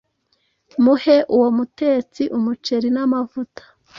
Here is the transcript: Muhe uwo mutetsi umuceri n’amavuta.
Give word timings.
Muhe 0.83 1.17
uwo 1.35 1.47
mutetsi 1.57 2.23
umuceri 2.37 2.87
n’amavuta. 2.95 3.63